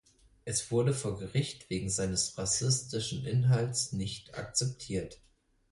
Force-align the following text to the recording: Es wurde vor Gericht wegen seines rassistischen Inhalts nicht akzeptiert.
Es 0.45 0.71
wurde 0.71 0.95
vor 0.95 1.19
Gericht 1.19 1.69
wegen 1.69 1.91
seines 1.91 2.35
rassistischen 2.35 3.23
Inhalts 3.23 3.91
nicht 3.91 4.33
akzeptiert. 4.35 5.21